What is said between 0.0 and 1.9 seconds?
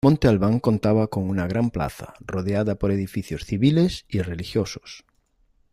Monte Alban contaba con una Gran